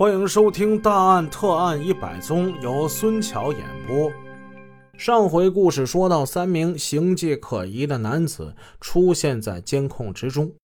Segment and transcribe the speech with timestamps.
[0.00, 4.10] 欢迎收听《大案特案一百宗》，由孙桥演播。
[4.96, 10.54] 上回故事说到，三名形迹可疑的男子出现在监控之中。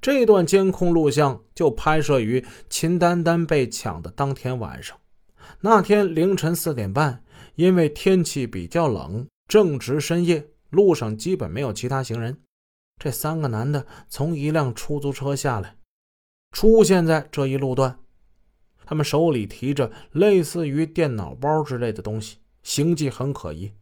[0.00, 4.98] 这段监控录像就拍摄于秦丹丹被抢的当天晚上。
[5.60, 7.22] 那天凌晨四点半，
[7.54, 12.36] 因为天气比较冷，正值深夜，路上基本没有其他行人。
[13.00, 15.76] 这三个男的从一辆出租车下来，
[16.50, 18.00] 出现在这一路段。
[18.84, 23.72] 他们手里提着类似于电脑包之类的东西，形迹很可疑。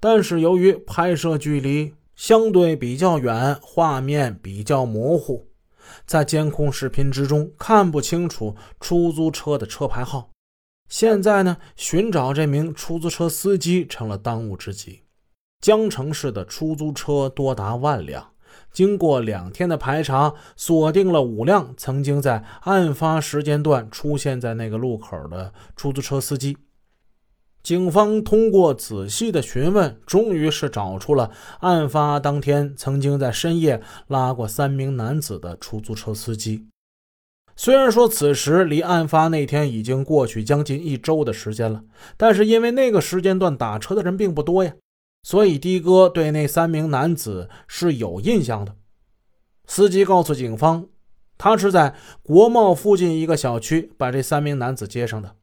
[0.00, 5.46] 但是由于拍摄距离相对比较远，画面比较模糊，
[6.04, 10.30] 在监控视频之中看不清楚出租车的车牌号。
[10.88, 15.02] 现在呢，寻找这名出租车司机成了当务之急。
[15.60, 18.32] 江城市的出租车多达万辆。
[18.72, 26.56] 经过两天的排查，锁定了五辆曾经在案发时间段出现在那个路口的出租车司机。
[27.62, 36.66] 警方通过仔细的询问，终于是找出了案发当天曾经在深夜拉过三名男子的出租车司机。
[37.56, 41.82] 虽然说此时离案发那天已经过去将近一周的时间了，
[42.16, 44.72] 但是因为那个时间段打车的人并不多呀。
[45.22, 48.76] 所以，的哥对那三名男子是有印象的。
[49.66, 50.86] 司机告诉警方，
[51.36, 55.36] 他是在国贸附近一个小区把这三名男子接上的。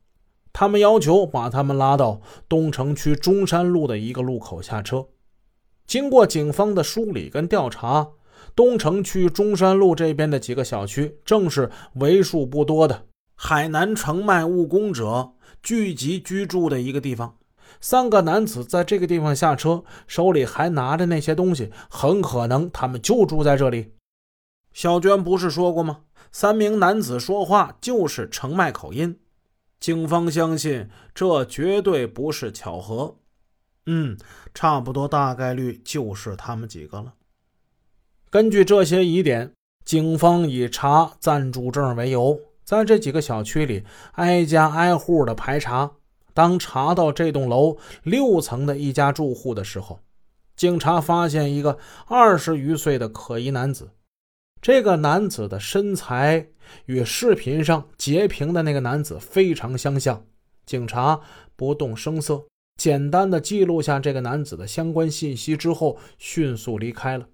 [0.52, 5.08] 他们要求把他们拉到东城区中山路的一个路口下车。
[5.86, 8.08] 经过警方的梳理跟调查，
[8.56, 17.36] 东城区中山路这边的几个小区正是为数不多的海南城卖务工者聚集居住的一个地方。
[17.80, 23.94] 三个男子在这个地方下车，手里还拿着那些东西，很可能他们就住在这里。
[24.74, 26.02] 小娟不是说过吗？
[26.32, 29.20] 三名男子说话就是澄迈口音。
[29.80, 33.16] 警方相信这绝对不是巧合。
[33.86, 34.18] 嗯，
[34.54, 37.14] 差不多，大概率就是他们几个了。
[38.30, 39.54] 根据这些疑点，
[39.86, 45.92] 警方以查暂住证为由，在这几个小区里挨家挨户的排查。
[46.36, 50.02] 当查到这栋楼六层的一家住户的时候，
[50.58, 53.92] 警察发现一个二十余岁的可疑男子。
[54.62, 56.48] 这个男子的身材
[56.88, 60.26] 与视频上截屏的那个男子非常相像。
[60.66, 61.22] 警察
[61.56, 62.44] 不动声色，
[62.76, 67.28] 简单的记录下这个男子的相关信息之后，迅速离开了。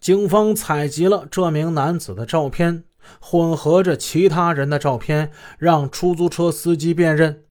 [0.00, 2.82] 警方采集了这名男子的照片，
[3.20, 7.44] 混合着其他人的照片，让出租车司机辨认。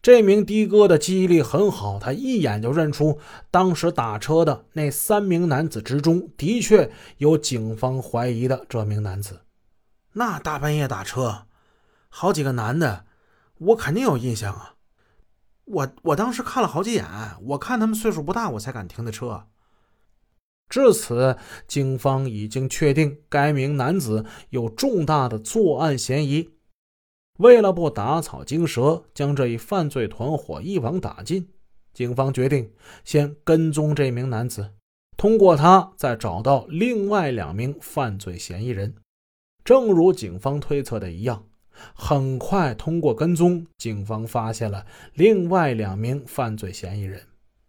[0.00, 3.18] 这名的哥的记忆力很好，他一眼就认出
[3.50, 9.40] 当时打车的那三名男子之中，的确有警方怀疑的这名男子。
[10.12, 11.46] 那大半夜打车，
[12.08, 13.04] 好几个男的，
[13.58, 14.74] 我肯定有印象啊！
[15.64, 17.04] 我我当时看了好几眼，
[17.42, 19.46] 我看他们岁数不大，我才敢停的车。
[20.68, 21.36] 至此，
[21.66, 26.50] 警方已经确定该名男子有重大的作案嫌疑。
[27.38, 31.48] 为了不打草惊蛇，将这一犯罪团伙一网打尽，
[31.94, 32.72] 警方决定
[33.04, 34.72] 先跟踪这名男子，
[35.16, 38.96] 通过他再找到另外两名犯罪嫌疑人。
[39.62, 41.46] 正如警方推测的一样，
[41.94, 44.84] 很快通过跟踪，警方发现了
[45.14, 47.22] 另外两名犯罪嫌疑人，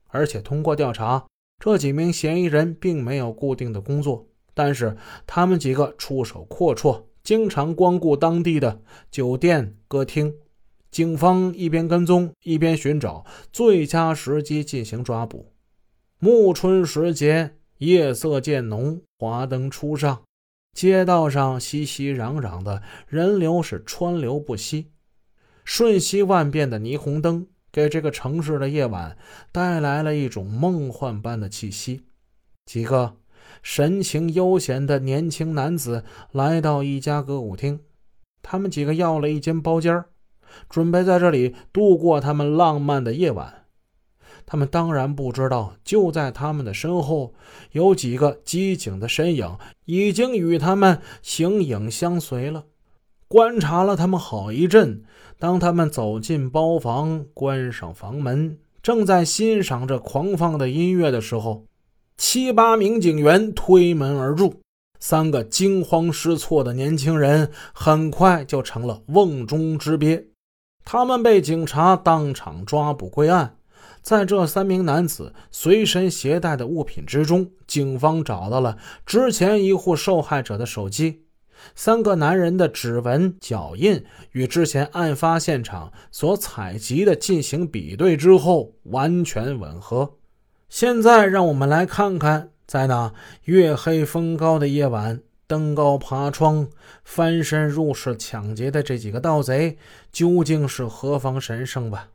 [0.07, 1.27] 而且通过调查，
[1.63, 4.25] 这几名嫌疑人并没有固定的工作，
[4.55, 4.97] 但是
[5.27, 7.03] 他们几个出手阔绰。
[7.23, 8.81] 经常光顾当地的
[9.11, 10.33] 酒店、歌厅，
[10.89, 15.53] 警方一边跟踪，一边寻找最佳时机进行抓捕。
[16.19, 20.23] 暮春时节，夜色渐浓，华灯初上，
[20.73, 24.91] 街道上熙熙攘攘的人流是川流不息。
[25.63, 29.17] 瞬息万变的霓虹灯给这个城市的夜晚
[29.51, 32.05] 带来了一种梦幻般的气息。
[32.65, 33.17] 几个。
[33.61, 37.79] 神情悠闲的年轻男子来到一家歌舞厅，
[38.41, 40.05] 他们几个要了一间包间
[40.69, 43.65] 准备在这里度过他们浪漫的夜晚。
[44.45, 47.35] 他们当然不知道，就在他们的身后，
[47.73, 52.65] 有几个机警的身影已经与他们形影相随了。
[53.27, 55.03] 观察了他们好一阵，
[55.37, 61.65] 当他们走进包房，关上房门，正在欣赏着狂放的音乐的时候。
[62.19, 64.55] 七八名警员推门而入，
[64.99, 70.27] 三个惊慌失措的年轻人很快就成了瓮中之鳖。
[70.83, 73.55] 他们被警察当场抓捕归案。
[74.01, 81.23] 在这三名男子随身携带的物品之中，警方找到了之前一户受害者的手机。
[81.73, 90.17] 三个男人的指纹、脚印与之前案发现场所采集的进行比对之后，完全吻合。
[90.69, 93.11] 现在，让我们来看看，在那
[93.45, 96.69] 月黑风高的夜晚，登高爬窗、
[97.03, 99.79] 翻身入室抢劫的这几个盗贼，
[100.11, 102.09] 究竟是何方神圣吧？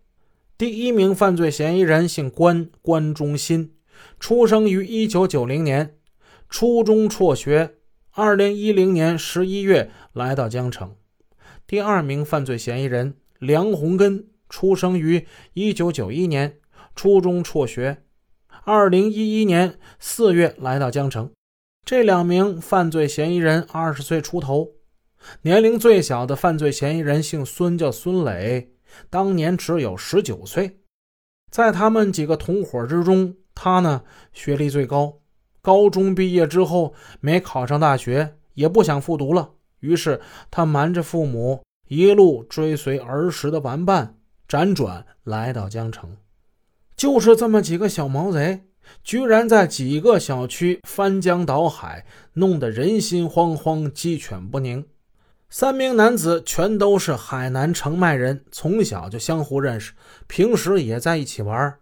[0.57, 3.73] 第一名犯罪嫌疑人姓关，关忠新，
[4.21, 5.97] 出生于一九九零年，
[6.49, 7.75] 初中辍学。
[8.13, 10.95] 二零一零年十一月来到江城。
[11.67, 16.59] 第二名犯罪嫌疑人梁洪根出生于一九九一年，
[16.95, 18.04] 初中辍学。
[18.67, 21.31] 二零一一年四月来到江城。
[21.85, 24.71] 这两名犯罪嫌疑人二十岁出头。
[25.43, 28.73] 年龄最小的犯罪嫌疑人姓孙，叫孙磊，
[29.11, 30.81] 当年只有十九岁。
[31.51, 34.03] 在他们几个同伙之中，他呢
[34.33, 35.21] 学历最高。
[35.61, 39.51] 高中毕业之后没考上大学，也不想复读了。
[39.81, 44.17] 于是他瞒着父母，一路追随儿时的玩伴，
[44.49, 46.17] 辗转来到江城。
[47.05, 48.63] 就是这么几个小毛贼，
[49.03, 54.87] 居然在几个小区翻江倒海，弄得人心惶惶，鸡犬不宁。
[55.51, 59.93] 三名男子全都是海南澄迈人，从小就相互认识，
[60.27, 61.75] 平时也在一起玩。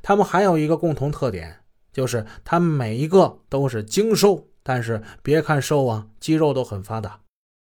[0.00, 1.56] 他们还有一个共同特点。
[1.92, 7.18] 就是他们每一个都是精瘦，但是别看瘦啊，肌肉都很发达。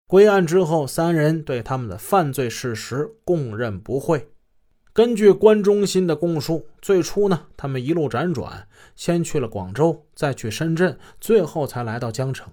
[0.05, 4.27] 归案之后，三人对他们的犯罪事实供认不讳。
[4.99, 8.67] 根据关中心的供述，最初呢，他们一路辗转，
[8.97, 12.51] 先去了广州，再去深圳，最后才来到江城。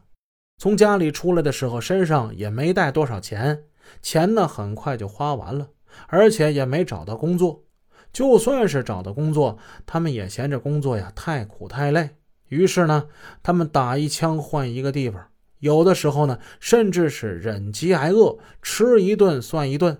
[0.57, 3.65] 从家里出来的时候，身上也没带多少钱，
[4.01, 5.71] 钱呢很快就花完了，
[6.07, 7.65] 而且也没找到工作。
[8.13, 12.11] 就算是找到工作，他们也嫌这工作呀太苦太累。
[12.49, 13.09] 于是呢，
[13.43, 15.21] 他们打一枪换一个地方，
[15.59, 19.99] 有的时候呢，甚至是忍饥挨饿，吃一顿算一顿。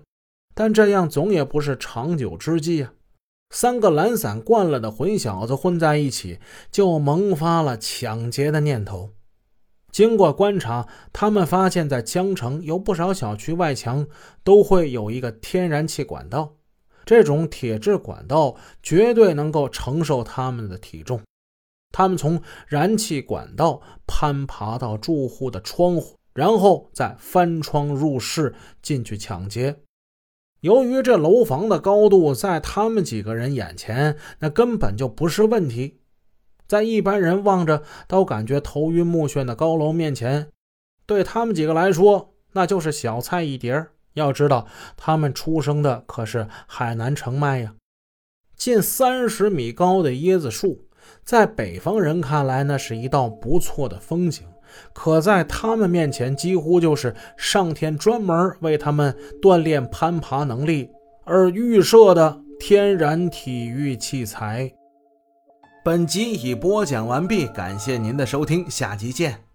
[0.59, 2.93] 但这样总也不是长久之计啊。
[3.51, 6.39] 三个懒散惯了的混小子混在一起，
[6.71, 9.11] 就萌发了抢劫的念头。
[9.91, 14.07] 经过观察，他们发现，在江城有不少小区外墙
[14.43, 16.55] 都会有一个天然气管道。
[17.05, 21.21] 这种铁质管道绝对能够承受他们的体重。
[21.93, 29.83] 他们从燃气管道攀爬到住户的窗户，然后再翻窗入室进去抢劫。
[30.61, 35.99] 由于这楼房的高度在他们几个人眼前那根本就不是问题，
[36.67, 40.49] 在一般人望着都感觉头晕目眩的高楼面前，
[41.05, 43.87] 对他们几个来说那就是小菜一碟。
[44.13, 44.65] 要知道，
[44.95, 47.75] 他们出生的可是海南澄迈呀，
[48.55, 50.86] 近三十米高的椰子树，
[51.27, 54.45] 在北方人看来，那是一道不错的风景；
[54.93, 60.89] 可在他们面前，几乎就是上天专门为他们锻炼攀爬能力
[61.25, 64.71] 而预设的天然体育器材。
[65.83, 69.46] 本集已播讲完毕，感谢您的收听，下集见。